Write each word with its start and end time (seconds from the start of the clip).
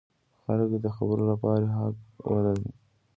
خلک 0.43 0.67
دې 0.71 0.79
د 0.85 0.87
خبرو 0.95 1.23
لپاره 1.31 1.65
حق 1.77 1.95
ولري. 2.31 2.69